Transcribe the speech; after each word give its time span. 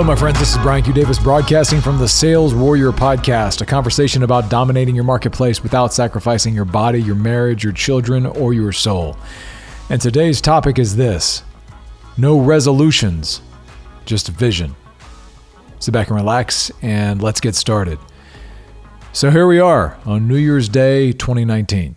Hello, 0.00 0.14
my 0.14 0.16
friends. 0.16 0.38
This 0.38 0.52
is 0.52 0.62
Brian 0.62 0.82
Q. 0.82 0.94
Davis 0.94 1.18
broadcasting 1.18 1.82
from 1.82 1.98
the 1.98 2.08
Sales 2.08 2.54
Warrior 2.54 2.90
Podcast, 2.90 3.60
a 3.60 3.66
conversation 3.66 4.22
about 4.22 4.48
dominating 4.48 4.94
your 4.94 5.04
marketplace 5.04 5.62
without 5.62 5.92
sacrificing 5.92 6.54
your 6.54 6.64
body, 6.64 7.02
your 7.02 7.16
marriage, 7.16 7.62
your 7.62 7.74
children, 7.74 8.24
or 8.24 8.54
your 8.54 8.72
soul. 8.72 9.18
And 9.90 10.00
today's 10.00 10.40
topic 10.40 10.78
is 10.78 10.96
this 10.96 11.42
no 12.16 12.40
resolutions, 12.40 13.42
just 14.06 14.28
vision. 14.28 14.74
Sit 15.80 15.92
back 15.92 16.08
and 16.08 16.16
relax, 16.16 16.72
and 16.80 17.22
let's 17.22 17.42
get 17.42 17.54
started. 17.54 17.98
So 19.12 19.30
here 19.30 19.46
we 19.46 19.60
are 19.60 19.98
on 20.06 20.26
New 20.26 20.38
Year's 20.38 20.70
Day 20.70 21.12
2019. 21.12 21.94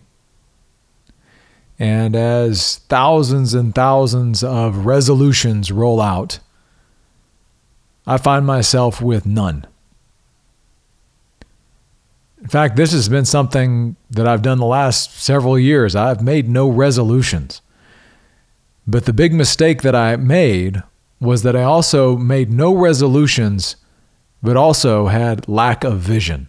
And 1.78 2.14
as 2.14 2.80
thousands 2.80 3.54
and 3.54 3.74
thousands 3.74 4.44
of 4.44 4.84
resolutions 4.84 5.72
roll 5.72 6.02
out, 6.02 6.40
I 8.06 8.18
find 8.18 8.46
myself 8.46 9.00
with 9.00 9.24
none. 9.24 9.66
In 12.44 12.48
fact, 12.48 12.76
this 12.76 12.92
has 12.92 13.08
been 13.08 13.24
something 13.24 13.96
that 14.10 14.28
I've 14.28 14.42
done 14.42 14.58
the 14.58 14.66
last 14.66 15.18
several 15.18 15.58
years. 15.58 15.96
I've 15.96 16.22
made 16.22 16.46
no 16.46 16.68
resolutions. 16.68 17.62
But 18.86 19.06
the 19.06 19.14
big 19.14 19.32
mistake 19.32 19.80
that 19.80 19.94
I 19.94 20.16
made 20.16 20.82
was 21.20 21.42
that 21.42 21.56
I 21.56 21.62
also 21.62 22.18
made 22.18 22.52
no 22.52 22.74
resolutions, 22.74 23.76
but 24.42 24.58
also 24.58 25.06
had 25.06 25.48
lack 25.48 25.84
of 25.84 26.00
vision. 26.00 26.48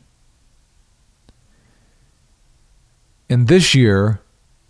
And 3.29 3.47
this 3.47 3.73
year, 3.73 4.19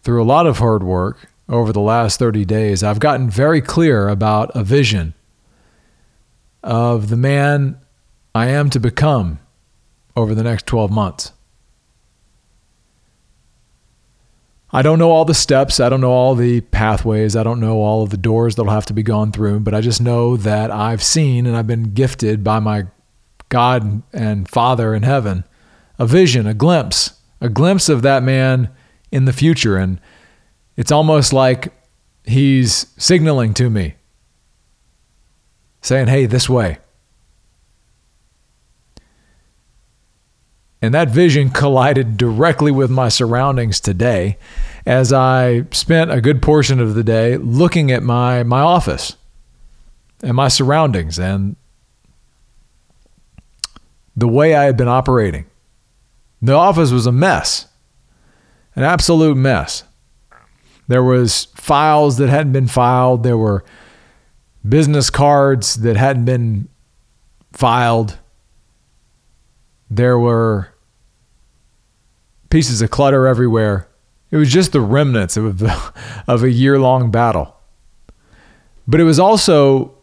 through 0.04 0.22
a 0.22 0.26
lot 0.26 0.46
of 0.46 0.60
hard 0.60 0.84
work 0.84 1.28
over 1.50 1.74
the 1.74 1.82
last 1.82 2.20
30 2.20 2.46
days, 2.46 2.84
I've 2.84 3.00
gotten 3.00 3.32
very 3.32 3.62
clear 3.62 4.10
about 4.10 4.52
a 4.54 4.64
vision 4.64 5.15
of 6.66 7.10
the 7.10 7.16
man 7.16 7.80
I 8.34 8.48
am 8.48 8.70
to 8.72 8.80
become 8.80 9.40
over 10.18 10.36
the 10.36 10.44
next 10.44 10.66
12 10.66 10.92
months. 10.92 11.32
I 14.72 14.82
don't 14.82 15.00
know 15.00 15.12
all 15.12 15.24
the 15.24 15.34
steps. 15.34 15.80
I 15.80 15.88
don't 15.88 16.02
know 16.02 16.12
all 16.12 16.36
the 16.36 16.60
pathways. 16.60 17.36
I 17.36 17.44
don't 17.44 17.62
know 17.62 17.78
all 17.78 18.04
of 18.04 18.10
the 18.10 18.18
doors 18.18 18.56
that'll 18.56 18.74
have 18.74 18.88
to 18.88 18.94
be 18.94 19.04
gone 19.04 19.32
through, 19.32 19.62
but 19.62 19.74
I 19.74 19.80
just 19.80 20.02
know 20.02 20.36
that 20.38 20.72
I've 20.72 21.04
seen 21.04 21.46
and 21.46 21.56
I've 21.56 21.68
been 21.68 21.94
gifted 21.94 22.44
by 22.44 22.60
my 22.60 22.88
God 23.48 24.02
and 24.12 24.50
Father 24.50 24.94
in 24.94 25.04
heaven 25.04 25.46
a 25.98 26.06
vision, 26.06 26.46
a 26.46 26.54
glimpse, 26.54 27.22
a 27.40 27.48
glimpse 27.48 27.88
of 27.88 28.02
that 28.02 28.22
man 28.22 28.70
in 29.12 29.24
the 29.24 29.32
future. 29.32 29.78
And 29.78 30.02
it's 30.76 30.92
almost 30.92 31.32
like 31.32 31.72
he's 32.26 32.88
signaling 32.98 33.54
to 33.54 33.70
me 33.70 33.96
saying, 35.86 36.08
hey, 36.08 36.26
this 36.26 36.50
way. 36.50 36.80
And 40.82 40.94
that 40.94 41.10
vision 41.10 41.50
collided 41.50 42.18
directly 42.18 42.72
with 42.72 42.90
my 42.90 43.10
surroundings 43.10 43.80
today 43.80 44.38
as 44.86 45.14
I 45.14 45.66
spent 45.72 46.12
a 46.12 46.22
good 46.22 46.42
portion 46.42 46.80
of 46.80 46.96
the 46.96 47.04
day 47.04 47.38
looking 47.38 47.92
at 47.92 48.04
my, 48.04 48.44
my 48.44 48.62
office 48.62 49.16
and 50.22 50.36
my 50.36 50.48
surroundings 50.48 51.18
and 51.18 51.56
the 54.16 54.28
way 54.28 54.56
I 54.56 54.66
had 54.66 54.78
been 54.78 54.88
operating. 54.88 55.46
The 56.42 56.54
office 56.54 56.92
was 56.92 57.06
a 57.06 57.12
mess, 57.12 57.68
an 58.76 58.84
absolute 58.84 59.38
mess. 59.38 59.84
There 60.88 61.04
was 61.04 61.46
files 61.56 62.18
that 62.18 62.30
hadn't 62.30 62.54
been 62.54 62.68
filed. 62.68 63.24
There 63.24 63.38
were 63.38 63.64
business 64.68 65.10
cards 65.10 65.76
that 65.76 65.96
hadn't 65.96 66.26
been 66.26 66.68
filed. 67.52 68.18
There 69.90 70.18
were 70.18 70.70
pieces 72.50 72.82
of 72.82 72.90
clutter 72.90 73.28
everywhere. 73.28 73.88
It 74.32 74.38
was 74.38 74.52
just 74.52 74.72
the 74.72 74.82
remnants 74.82 75.38
of 75.38 75.64
of 76.28 76.44
a 76.44 76.50
year 76.50 76.80
long 76.80 77.12
battle. 77.12 77.56
But 78.88 79.00
it 79.00 79.04
was 79.04 79.20
also 79.20 79.98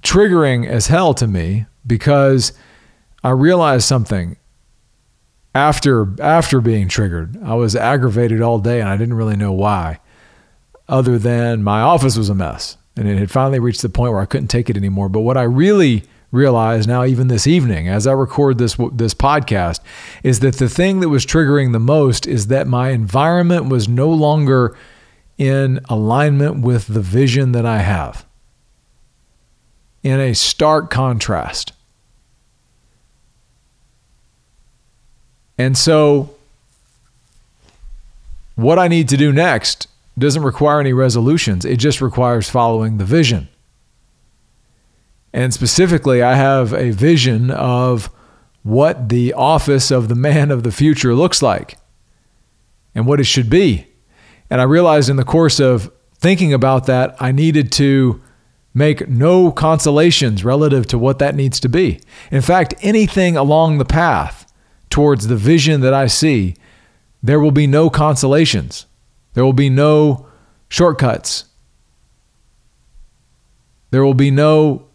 triggering 0.00 0.66
as 0.66 0.86
hell 0.86 1.14
to 1.14 1.26
me 1.26 1.66
because 1.86 2.52
I 3.22 3.30
realized 3.30 3.86
something 3.86 4.36
after 5.54 6.14
after 6.20 6.60
being 6.60 6.88
triggered. 6.88 7.38
I 7.42 7.54
was 7.54 7.76
aggravated 7.76 8.40
all 8.40 8.58
day 8.58 8.80
and 8.80 8.88
I 8.88 8.96
didn't 8.96 9.14
really 9.14 9.36
know 9.36 9.52
why 9.52 10.00
other 10.88 11.18
than 11.18 11.62
my 11.62 11.80
office 11.80 12.16
was 12.16 12.28
a 12.28 12.34
mess 12.34 12.76
and 13.00 13.08
it 13.08 13.18
had 13.18 13.30
finally 13.30 13.58
reached 13.58 13.80
the 13.80 13.88
point 13.88 14.12
where 14.12 14.20
I 14.20 14.26
couldn't 14.26 14.48
take 14.48 14.68
it 14.68 14.76
anymore. 14.76 15.08
But 15.08 15.20
what 15.20 15.38
I 15.38 15.42
really 15.44 16.04
realize 16.30 16.86
now, 16.86 17.02
even 17.06 17.28
this 17.28 17.46
evening, 17.46 17.88
as 17.88 18.06
I 18.06 18.12
record 18.12 18.58
this 18.58 18.76
this 18.92 19.14
podcast, 19.14 19.80
is 20.22 20.40
that 20.40 20.56
the 20.56 20.68
thing 20.68 21.00
that 21.00 21.08
was 21.08 21.24
triggering 21.24 21.72
the 21.72 21.80
most 21.80 22.26
is 22.26 22.48
that 22.48 22.66
my 22.66 22.90
environment 22.90 23.70
was 23.70 23.88
no 23.88 24.10
longer 24.10 24.76
in 25.38 25.80
alignment 25.88 26.60
with 26.60 26.88
the 26.88 27.00
vision 27.00 27.52
that 27.52 27.64
I 27.64 27.78
have. 27.78 28.26
In 30.02 30.20
a 30.20 30.34
stark 30.34 30.90
contrast. 30.90 31.72
And 35.56 35.76
so, 35.76 36.34
what 38.56 38.78
I 38.78 38.88
need 38.88 39.08
to 39.08 39.16
do 39.16 39.32
next 39.32 39.88
doesn't 40.18 40.42
require 40.42 40.80
any 40.80 40.92
resolutions, 40.92 41.64
it 41.64 41.78
just 41.78 42.00
requires 42.00 42.50
following 42.50 42.98
the 42.98 43.04
vision. 43.04 43.48
And 45.32 45.54
specifically, 45.54 46.22
I 46.22 46.34
have 46.34 46.72
a 46.72 46.90
vision 46.90 47.50
of 47.50 48.10
what 48.62 49.08
the 49.08 49.32
office 49.32 49.90
of 49.90 50.08
the 50.08 50.14
man 50.14 50.50
of 50.50 50.64
the 50.64 50.72
future 50.72 51.14
looks 51.14 51.40
like 51.40 51.78
and 52.94 53.06
what 53.06 53.20
it 53.20 53.24
should 53.24 53.48
be. 53.48 53.86
And 54.50 54.60
I 54.60 54.64
realized 54.64 55.08
in 55.08 55.16
the 55.16 55.24
course 55.24 55.60
of 55.60 55.90
thinking 56.16 56.52
about 56.52 56.86
that, 56.86 57.16
I 57.20 57.32
needed 57.32 57.70
to 57.72 58.20
make 58.74 59.08
no 59.08 59.50
consolations 59.50 60.44
relative 60.44 60.86
to 60.88 60.98
what 60.98 61.18
that 61.18 61.34
needs 61.34 61.58
to 61.60 61.68
be. 61.68 62.00
In 62.30 62.42
fact, 62.42 62.74
anything 62.82 63.36
along 63.36 63.78
the 63.78 63.84
path 63.84 64.52
towards 64.90 65.26
the 65.26 65.36
vision 65.36 65.80
that 65.80 65.94
I 65.94 66.06
see, 66.06 66.56
there 67.22 67.40
will 67.40 67.50
be 67.50 67.66
no 67.66 67.90
consolations. 67.90 68.86
There 69.34 69.44
will 69.44 69.52
be 69.52 69.70
no 69.70 70.26
shortcuts. 70.68 71.44
There 73.90 74.04
will 74.04 74.14
be 74.14 74.30
no 74.30 74.86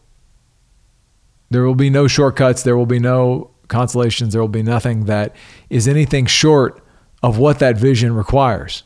there 1.49 1.63
will 1.63 1.75
be 1.75 1.89
no 1.91 2.07
shortcuts, 2.07 2.63
there 2.63 2.75
will 2.75 2.87
be 2.87 2.99
no 2.99 3.51
consolations, 3.67 4.33
there 4.33 4.41
will 4.41 4.47
be 4.47 4.63
nothing 4.63 5.05
that 5.05 5.35
is 5.69 5.87
anything 5.87 6.25
short 6.25 6.83
of 7.21 7.37
what 7.37 7.59
that 7.59 7.77
vision 7.77 8.15
requires. 8.15 8.83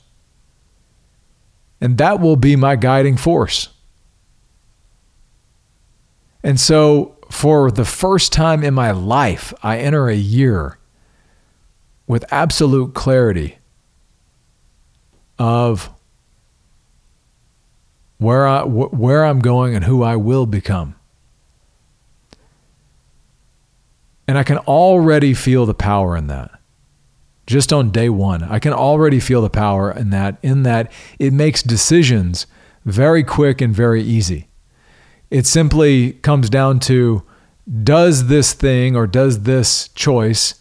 And 1.81 1.97
that 1.97 2.19
will 2.19 2.35
be 2.35 2.55
my 2.55 2.75
guiding 2.75 3.17
force. 3.17 3.69
And 6.43 6.59
so, 6.59 7.17
for 7.31 7.71
the 7.71 7.85
first 7.85 8.33
time 8.33 8.63
in 8.63 8.73
my 8.73 8.91
life, 8.91 9.53
I 9.61 9.77
enter 9.77 10.09
a 10.09 10.15
year 10.15 10.79
with 12.07 12.25
absolute 12.31 12.93
clarity 12.93 13.58
of 15.39 15.89
where 18.17 18.45
I 18.45 18.63
where 18.63 19.25
I'm 19.25 19.39
going 19.39 19.73
and 19.73 19.85
who 19.85 20.03
I 20.03 20.17
will 20.17 20.45
become. 20.45 20.95
And 24.27 24.37
I 24.37 24.43
can 24.43 24.57
already 24.59 25.33
feel 25.33 25.65
the 25.65 25.73
power 25.73 26.15
in 26.15 26.27
that. 26.27 26.51
Just 27.47 27.73
on 27.73 27.89
day 27.89 28.09
1, 28.09 28.43
I 28.43 28.59
can 28.59 28.73
already 28.73 29.19
feel 29.19 29.41
the 29.41 29.49
power 29.49 29.91
in 29.91 30.11
that 30.11 30.37
in 30.43 30.61
that 30.63 30.91
it 31.17 31.33
makes 31.33 31.63
decisions 31.63 32.45
very 32.85 33.23
quick 33.23 33.61
and 33.61 33.73
very 33.73 34.03
easy. 34.03 34.49
It 35.31 35.47
simply 35.47 36.13
comes 36.13 36.49
down 36.49 36.79
to 36.81 37.23
does 37.83 38.27
this 38.27 38.53
thing 38.53 38.95
or 38.95 39.07
does 39.07 39.43
this 39.43 39.87
choice 39.89 40.58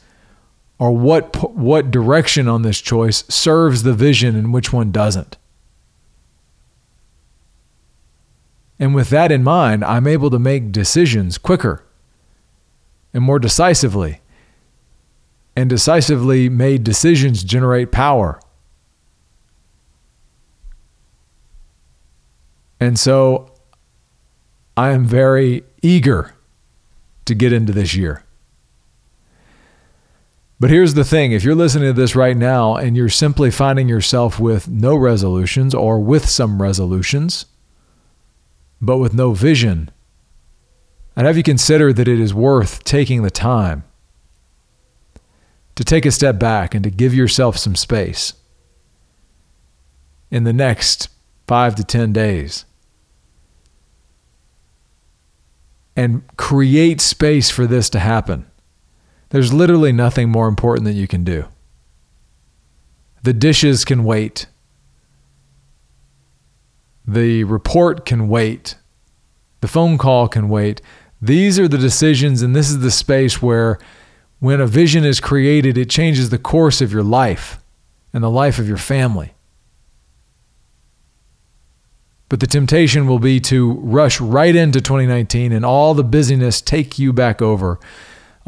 or 0.79 0.97
what 0.97 1.55
what 1.55 1.91
direction 1.91 2.49
on 2.49 2.63
this 2.63 2.81
choice 2.81 3.25
serves 3.29 3.83
the 3.83 3.95
vision 3.95 4.37
and 4.37 4.53
which 4.53 4.73
one 4.73 4.93
doesn't. 4.93 5.37
And 8.79 8.95
with 8.95 9.11
that 9.11 9.33
in 9.33 9.43
mind, 9.43 9.85
I'm 9.85 10.07
able 10.07 10.31
to 10.31 10.39
make 10.39 10.71
decisions 10.71 11.37
quicker 11.37 11.85
and 13.13 13.25
more 13.25 13.39
decisively. 13.39 14.21
And 15.57 15.69
decisively 15.69 16.49
made 16.49 16.85
decisions 16.85 17.43
generate 17.43 17.91
power. 17.91 18.41
And 22.79 22.97
so 22.97 23.53
I 24.77 24.91
am 24.91 25.05
very 25.05 25.65
eager 25.83 26.37
to 27.25 27.35
get 27.35 27.53
into 27.53 27.73
this 27.73 27.97
year. 27.97 28.23
But 30.61 30.71
here's 30.71 30.95
the 30.95 31.05
thing 31.05 31.33
if 31.33 31.45
you're 31.45 31.55
listening 31.55 31.89
to 31.89 31.93
this 31.93 32.17
right 32.17 32.37
now 32.37 32.75
and 32.75 32.97
you're 32.97 33.09
simply 33.09 33.51
finding 33.51 33.89
yourself 33.89 34.41
with 34.41 34.69
no 34.69 34.97
resolutions 34.97 35.75
or 35.75 36.01
with 36.01 36.29
some 36.29 36.61
resolutions, 36.61 37.47
but 38.81 38.99
with 38.99 39.15
no 39.15 39.33
vision, 39.33 39.91
I'd 41.17 41.27
have 41.27 41.37
you 41.37 41.43
consider 41.43 41.93
that 41.93 42.09
it 42.09 42.21
is 42.21 42.35
worth 42.35 42.83
taking 42.85 43.23
the 43.23 43.31
time 43.31 43.85
to 45.77 45.85
take 45.85 46.05
a 46.05 46.11
step 46.11 46.41
back 46.41 46.75
and 46.75 46.83
to 46.83 46.91
give 46.91 47.15
yourself 47.15 47.57
some 47.57 47.77
space 47.77 48.35
in 50.31 50.43
the 50.43 50.53
next 50.53 51.09
five 51.47 51.77
to 51.77 51.85
10 51.85 52.13
days 52.13 52.65
and 55.95 56.23
create 56.37 57.01
space 57.01 57.49
for 57.49 57.67
this 57.67 57.89
to 57.91 57.99
happen. 57.99 58.47
There's 59.31 59.53
literally 59.53 59.93
nothing 59.93 60.31
more 60.31 60.49
important 60.49 60.85
that 60.87 60.95
you 60.95 61.07
can 61.07 61.25
do. 61.25 61.47
The 63.23 63.33
dishes 63.33 63.85
can 63.85 64.05
wait. 64.05 64.47
The 67.07 67.45
report 67.45 68.07
can 68.07 68.29
wait. 68.29 68.77
The 69.61 69.69
phone 69.69 69.99
call 69.99 70.29
can 70.29 70.49
wait. 70.49 70.81
These 71.21 71.59
are 71.59 71.69
the 71.69 71.79
decisions, 71.79 72.43
and 72.43 72.55
this 72.55 72.71
is 72.71 72.79
the 72.79 72.91
space 72.91 73.43
where, 73.43 73.79
when 74.39 74.61
a 74.61 74.67
vision 74.67 75.05
is 75.05 75.21
created, 75.21 75.77
it 75.77 75.91
changes 75.91 76.31
the 76.31 76.39
course 76.39 76.81
of 76.81 76.93
your 76.93 77.03
life 77.03 77.59
and 78.13 78.23
the 78.23 78.31
life 78.31 78.59
of 78.59 78.69
your 78.69 78.77
family. 78.77 79.35
But 82.29 82.41
the 82.41 82.47
temptation 82.47 83.07
will 83.07 83.19
be 83.19 83.41
to 83.41 83.73
rush 83.73 84.21
right 84.21 84.55
into 84.55 84.81
2019 84.81 85.51
and 85.51 85.65
all 85.65 85.95
the 85.95 86.05
busyness 86.05 86.61
take 86.61 86.99
you 86.99 87.13
back 87.13 87.41
over, 87.41 87.81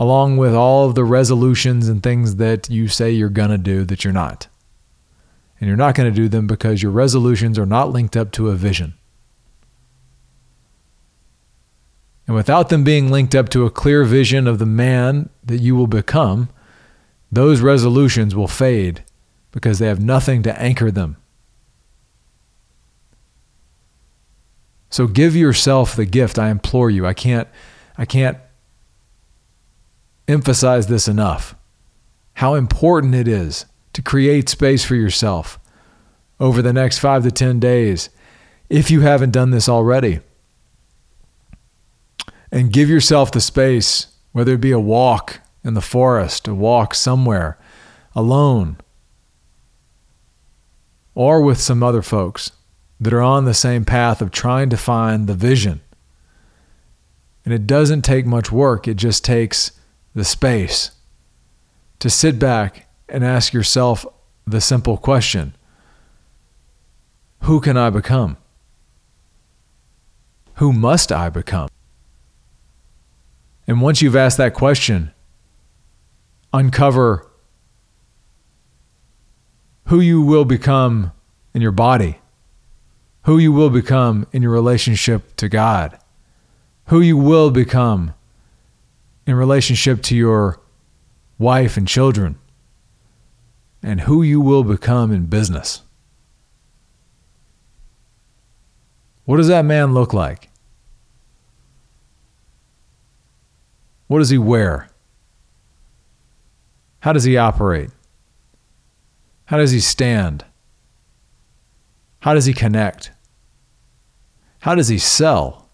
along 0.01 0.37
with 0.37 0.55
all 0.55 0.89
of 0.89 0.97
the 0.97 1.05
resolutions 1.05 1.89
and 1.89 2.03
things 2.03 2.37
that 2.37 2.69
you 2.69 2.89
say 2.89 3.13
you're 3.13 3.29
going 3.29 3.51
to 3.51 3.59
do 3.59 3.85
that 3.85 4.03
you're 4.03 4.13
not. 4.13 4.49
And 5.61 5.69
you're 5.69 5.77
not 5.77 5.95
going 5.95 6.13
to 6.13 6.17
do 6.17 6.29
them 6.29 6.49
because 6.49 6.83
your 6.83 6.91
resolutions 6.91 7.57
are 7.57 7.67
not 7.67 7.93
linked 7.93 8.17
up 8.17 8.33
to 8.33 8.49
a 8.49 8.57
vision. 8.57 8.95
And 12.27 12.35
without 12.35 12.69
them 12.69 12.83
being 12.83 13.11
linked 13.13 13.35
up 13.37 13.49
to 13.51 13.65
a 13.65 13.71
clear 13.71 14.03
vision 14.05 14.49
of 14.49 14.59
the 14.59 14.67
man 14.67 15.31
that 15.45 15.59
you 15.59 15.77
will 15.77 15.87
become, 15.87 16.49
those 17.31 17.61
resolutions 17.61 18.35
will 18.35 18.49
fade 18.49 19.05
because 19.53 19.79
they 19.79 19.87
have 19.87 20.01
nothing 20.01 20.43
to 20.43 20.61
anchor 20.61 20.91
them 20.91 21.17
So 24.91 25.07
give 25.07 25.37
yourself 25.37 25.95
the 25.95 26.05
gift. 26.05 26.39
I 26.39 26.51
implore 26.51 26.91
you. 26.91 27.07
I 27.07 27.15
can't 27.15 27.49
I 27.97 28.05
can't 28.05 28.39
emphasize 30.31 30.87
this 30.87 31.09
enough. 31.09 31.55
How 32.35 32.55
important 32.55 33.15
it 33.15 33.29
is 33.29 33.67
to 33.93 34.03
create 34.03 34.49
space 34.49 34.85
for 34.85 34.95
yourself 34.95 35.59
over 36.39 36.63
the 36.63 36.73
next 36.73 36.99
5 36.99 37.25
to 37.25 37.31
10 37.31 37.61
days 37.61 38.09
if 38.69 38.91
you 38.91 39.01
haven't 39.01 39.33
done 39.33 39.51
this 39.51 39.69
already. 39.69 40.21
And 42.53 42.73
give 42.73 42.89
yourself 42.89 43.31
the 43.31 43.41
space, 43.41 44.09
whether 44.33 44.55
it 44.55 44.61
be 44.61 44.73
a 44.73 44.79
walk 44.79 45.41
in 45.63 45.75
the 45.75 45.81
forest, 45.81 46.49
a 46.49 46.55
walk 46.55 46.95
somewhere 46.95 47.59
alone, 48.15 48.77
or 51.15 51.43
with 51.43 51.61
some 51.61 51.83
other 51.83 52.03
folks 52.03 52.53
that 52.99 53.13
are 53.13 53.23
on 53.23 53.45
the 53.45 53.55
same 53.55 53.85
path 53.85 54.21
of 54.21 54.31
trying 54.31 54.71
to 54.71 54.77
find 54.77 55.27
the 55.27 55.35
vision. 55.35 55.81
And 57.45 57.55
it 57.55 57.67
doesn't 57.67 58.03
take 58.03 58.27
much 58.27 58.53
work, 58.53 58.87
it 58.87 58.97
just 58.97 59.25
takes 59.25 59.73
the 60.15 60.25
space 60.25 60.93
to 61.99 62.11
sit 62.11 62.39
back 62.39 62.89
and 63.09 63.25
ask 63.25 63.53
yourself 63.53 64.07
the 64.47 64.61
simple 64.61 64.97
question 64.97 65.55
Who 67.43 67.61
can 67.61 67.77
I 67.77 67.91
become? 67.91 68.37
Who 70.55 70.73
must 70.73 71.11
I 71.11 71.31
become? 71.31 71.69
And 73.67 73.81
once 73.81 74.03
you've 74.03 74.17
asked 74.17 74.37
that 74.39 74.53
question, 74.53 75.13
uncover 76.53 77.27
who 79.87 80.01
you 80.01 80.23
will 80.23 80.45
become 80.45 81.13
in 81.55 81.63
your 81.63 81.73
body 81.73 82.21
who 83.25 83.39
you 83.39 83.53
will 83.53 83.71
become 83.71 84.27
in 84.33 84.43
your 84.43 84.53
relationship 84.53 85.37
to 85.37 85.49
God, 85.49 85.99
who 86.87 87.01
you 87.01 87.17
will 87.17 87.51
become 87.51 88.15
in 89.31 89.37
relationship 89.37 90.03
to 90.03 90.17
your 90.17 90.61
wife 91.39 91.77
and 91.77 91.87
children, 91.87 92.37
and 93.81 94.03
who 94.03 94.23
you 94.23 94.41
will 94.41 94.65
become 94.65 95.13
in 95.13 95.27
business. 95.27 95.83
What 99.25 99.37
does 99.37 99.47
that 99.47 99.65
man 99.65 99.95
look 99.95 100.13
like? 100.13 100.51
What 104.09 104.19
does 104.19 104.31
he 104.31 104.39
wear? 104.39 104.89
How 106.99 107.13
does 107.13 107.25
he 107.25 107.37
operate? 107.37 107.91
How 109.45 109.59
does 109.59 109.71
he 109.71 109.81
stand? 109.81 110.45
How 112.19 112.35
does 112.35 112.47
he 112.47 112.53
connect? 112.53 113.13
How 114.59 114.75
does 114.75 114.89
he 114.89 114.99
sell? 114.99 115.69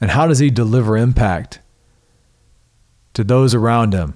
And 0.00 0.10
how 0.10 0.26
does 0.26 0.40
he 0.40 0.50
deliver 0.50 0.96
impact 0.96 1.60
to 3.18 3.24
those 3.24 3.52
around 3.52 3.92
him 3.92 4.14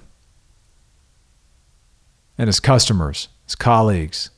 and 2.37 2.47
his 2.47 2.61
customers, 2.61 3.27
his 3.43 3.53
colleagues, 3.53 4.29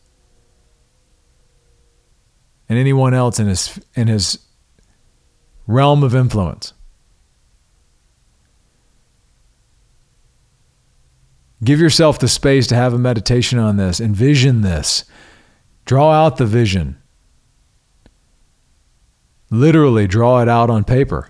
and 2.67 2.79
anyone 2.79 3.13
else 3.13 3.39
in 3.39 3.45
his 3.45 3.79
in 3.94 4.07
his 4.07 4.39
realm 5.67 6.03
of 6.03 6.15
influence? 6.15 6.73
Give 11.63 11.79
yourself 11.79 12.18
the 12.18 12.27
space 12.27 12.65
to 12.65 12.75
have 12.75 12.91
a 12.91 12.97
meditation 12.97 13.59
on 13.59 13.77
this, 13.77 14.01
envision 14.01 14.61
this, 14.61 15.06
Draw 15.85 16.11
out 16.11 16.38
the 16.38 16.47
vision. 16.47 16.97
Literally, 19.51 20.07
draw 20.07 20.42
it 20.42 20.49
out 20.49 20.71
on 20.71 20.83
paper. 20.83 21.30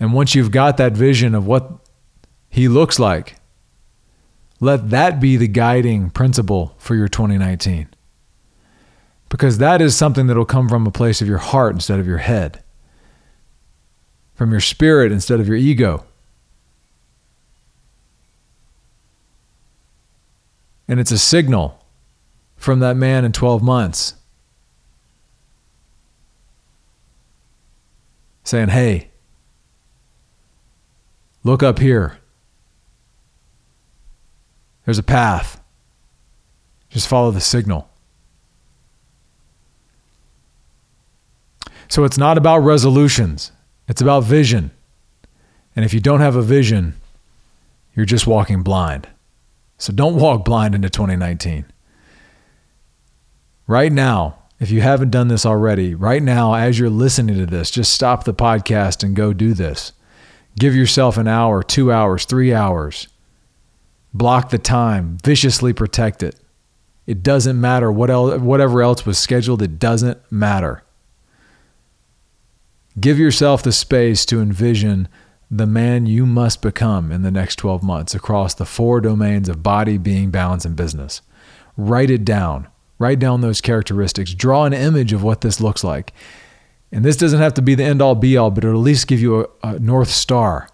And 0.00 0.12
once 0.12 0.34
you've 0.34 0.50
got 0.50 0.76
that 0.76 0.92
vision 0.92 1.34
of 1.34 1.46
what 1.46 1.70
he 2.48 2.68
looks 2.68 2.98
like, 2.98 3.36
let 4.60 4.90
that 4.90 5.20
be 5.20 5.36
the 5.36 5.48
guiding 5.48 6.10
principle 6.10 6.74
for 6.78 6.94
your 6.94 7.08
2019. 7.08 7.88
Because 9.28 9.58
that 9.58 9.80
is 9.82 9.96
something 9.96 10.26
that 10.26 10.36
will 10.36 10.44
come 10.44 10.68
from 10.68 10.86
a 10.86 10.90
place 10.90 11.20
of 11.20 11.28
your 11.28 11.38
heart 11.38 11.74
instead 11.74 12.00
of 12.00 12.06
your 12.06 12.18
head, 12.18 12.62
from 14.34 14.50
your 14.50 14.60
spirit 14.60 15.12
instead 15.12 15.40
of 15.40 15.46
your 15.46 15.56
ego. 15.56 16.04
And 20.88 20.98
it's 20.98 21.10
a 21.10 21.18
signal 21.18 21.84
from 22.56 22.80
that 22.80 22.96
man 22.96 23.24
in 23.24 23.32
12 23.32 23.62
months 23.62 24.14
saying, 28.42 28.68
Hey, 28.68 29.10
look 31.48 31.62
up 31.62 31.78
here. 31.78 32.18
There's 34.84 34.98
a 34.98 35.02
path. 35.02 35.60
Just 36.90 37.08
follow 37.08 37.30
the 37.30 37.40
signal. 37.40 37.88
So 41.88 42.04
it's 42.04 42.18
not 42.18 42.36
about 42.36 42.58
resolutions, 42.58 43.50
it's 43.88 44.02
about 44.02 44.24
vision. 44.24 44.70
And 45.74 45.84
if 45.84 45.94
you 45.94 46.00
don't 46.00 46.20
have 46.20 46.36
a 46.36 46.42
vision, 46.42 46.94
you're 47.94 48.04
just 48.04 48.26
walking 48.26 48.62
blind. 48.62 49.08
So 49.78 49.92
don't 49.92 50.16
walk 50.16 50.44
blind 50.44 50.74
into 50.74 50.90
2019. 50.90 51.64
Right 53.66 53.92
now, 53.92 54.38
if 54.58 54.70
you 54.70 54.80
haven't 54.80 55.10
done 55.10 55.28
this 55.28 55.46
already, 55.46 55.94
right 55.94 56.22
now, 56.22 56.54
as 56.54 56.78
you're 56.78 56.90
listening 56.90 57.36
to 57.36 57.46
this, 57.46 57.70
just 57.70 57.92
stop 57.92 58.24
the 58.24 58.34
podcast 58.34 59.04
and 59.04 59.14
go 59.14 59.32
do 59.32 59.54
this. 59.54 59.92
Give 60.58 60.74
yourself 60.74 61.16
an 61.16 61.28
hour, 61.28 61.62
two 61.62 61.92
hours, 61.92 62.24
three 62.24 62.52
hours. 62.52 63.08
Block 64.12 64.50
the 64.50 64.58
time, 64.58 65.18
viciously 65.22 65.72
protect 65.72 66.22
it. 66.22 66.36
It 67.06 67.22
doesn't 67.22 67.60
matter 67.60 67.92
what 67.92 68.10
else, 68.10 68.40
whatever 68.40 68.82
else 68.82 69.06
was 69.06 69.18
scheduled, 69.18 69.62
it 69.62 69.78
doesn't 69.78 70.20
matter. 70.30 70.82
Give 72.98 73.18
yourself 73.18 73.62
the 73.62 73.72
space 73.72 74.26
to 74.26 74.40
envision 74.40 75.08
the 75.50 75.66
man 75.66 76.06
you 76.06 76.26
must 76.26 76.60
become 76.60 77.12
in 77.12 77.22
the 77.22 77.30
next 77.30 77.56
12 77.56 77.82
months 77.82 78.14
across 78.14 78.54
the 78.54 78.66
four 78.66 79.00
domains 79.00 79.48
of 79.48 79.62
body, 79.62 79.96
being, 79.96 80.30
balance, 80.30 80.64
and 80.64 80.76
business. 80.76 81.22
Write 81.76 82.10
it 82.10 82.24
down. 82.24 82.68
Write 82.98 83.20
down 83.20 83.40
those 83.40 83.60
characteristics. 83.60 84.34
Draw 84.34 84.64
an 84.64 84.72
image 84.72 85.12
of 85.12 85.22
what 85.22 85.40
this 85.40 85.60
looks 85.60 85.84
like. 85.84 86.12
And 86.90 87.04
this 87.04 87.16
doesn't 87.16 87.40
have 87.40 87.54
to 87.54 87.62
be 87.62 87.74
the 87.74 87.84
end 87.84 88.00
all 88.00 88.14
be 88.14 88.36
all, 88.36 88.50
but 88.50 88.64
it'll 88.64 88.80
at 88.80 88.84
least 88.84 89.06
give 89.06 89.20
you 89.20 89.40
a, 89.40 89.46
a 89.62 89.78
North 89.78 90.08
Star 90.08 90.68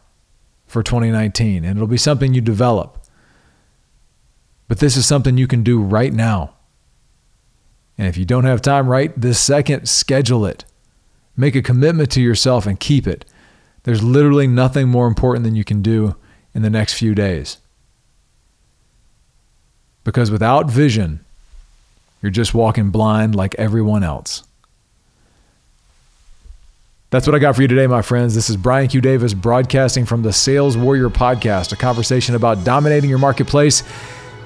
for 0.67 0.83
2019. 0.83 1.65
And 1.65 1.77
it'll 1.77 1.89
be 1.89 1.97
something 1.97 2.35
you 2.35 2.41
develop. 2.41 3.05
But 4.69 4.79
this 4.79 4.97
is 4.97 5.07
something 5.07 5.37
you 5.37 5.47
can 5.47 5.63
do 5.63 5.81
right 5.81 6.13
now. 6.13 6.55
And 7.99 8.09
if 8.09 8.17
you 8.17 8.25
don't 8.25 8.45
have 8.45 8.63
time 8.63 8.89
right 8.89 9.13
this 9.21 9.39
second, 9.39 9.89
schedule 9.89 10.47
it. 10.47 10.65
Make 11.37 11.55
a 11.55 11.63
commitment 11.63 12.11
to 12.13 12.23
yourself 12.23 12.67
and 12.67 12.79
keep 12.79 13.07
it. 13.07 13.25
There's 13.83 14.03
literally 14.03 14.47
nothing 14.47 14.89
more 14.89 15.07
important 15.07 15.45
than 15.45 15.55
you 15.55 15.65
can 15.65 15.83
do 15.83 16.17
in 16.55 16.63
the 16.63 16.71
next 16.71 16.95
few 16.95 17.15
days. 17.15 17.59
Because 20.05 20.31
without 20.31 20.71
vision, 20.71 21.25
you're 22.23 22.31
just 22.31 22.55
walking 22.55 22.91
blind 22.91 23.35
like 23.35 23.55
everyone 23.57 24.03
else. 24.03 24.45
That's 27.15 27.29
what 27.29 27.37
I 27.37 27.39
got 27.39 27.55
for 27.55 27.63
you 27.63 27.69
today, 27.69 27.87
my 27.87 28.03
friends. 28.03 28.35
This 28.35 28.51
is 28.51 28.57
Brian 28.57 28.89
Q. 28.89 29.01
Davis 29.01 29.35
broadcasting 29.35 30.05
from 30.05 30.23
the 30.23 30.33
Sales 30.33 30.77
Warrior 30.77 31.11
Podcast, 31.11 31.71
a 31.71 31.77
conversation 31.77 32.35
about 32.35 32.65
dominating 32.65 33.09
your 33.09 33.21
marketplace 33.21 33.85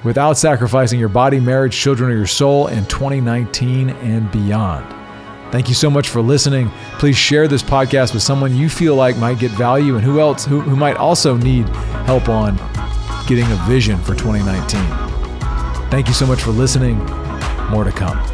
without 0.03 0.33
sacrificing 0.33 0.99
your 0.99 1.09
body, 1.09 1.39
marriage, 1.39 1.75
children, 1.75 2.11
or 2.11 2.15
your 2.15 2.27
soul 2.27 2.67
in 2.67 2.85
2019 2.85 3.89
and 3.89 4.31
beyond. 4.31 4.85
Thank 5.51 5.67
you 5.67 5.73
so 5.73 5.89
much 5.89 6.09
for 6.09 6.21
listening. 6.21 6.69
Please 6.99 7.17
share 7.17 7.47
this 7.47 7.63
podcast 7.63 8.13
with 8.13 8.21
someone 8.21 8.55
you 8.55 8.69
feel 8.69 8.93
like 8.93 9.17
might 9.17 9.39
get 9.39 9.49
value 9.49 9.95
and 9.95 10.05
who 10.05 10.19
else 10.19 10.45
who, 10.45 10.61
who 10.61 10.75
might 10.75 10.97
also 10.97 11.35
need 11.37 11.67
help 12.05 12.29
on 12.29 12.55
getting 13.25 13.51
a 13.51 13.65
vision 13.67 13.97
for 13.97 14.13
2019. 14.13 14.79
Thank 15.89 16.07
you 16.07 16.13
so 16.13 16.27
much 16.27 16.43
for 16.43 16.51
listening. 16.51 16.99
More 17.71 17.83
to 17.83 17.91
come. 17.91 18.28